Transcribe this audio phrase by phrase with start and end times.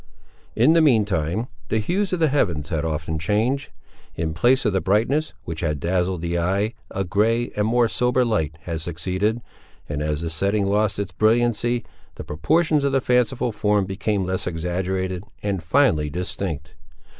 [0.55, 3.69] In the mean time, the hues of the heavens had often changed.
[4.15, 8.25] In place of the brightness, which had dazzled the eye, a gray and more sober
[8.25, 9.41] light had succeeded,
[9.87, 11.85] and as the setting lost its brilliancy,
[12.15, 16.73] the proportions of the fanciful form became less exaggerated, and finally distinct.